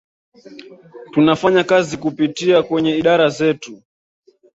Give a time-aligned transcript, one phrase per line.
[1.11, 3.81] Tunafanya kazi kupitia kwenye idara zetu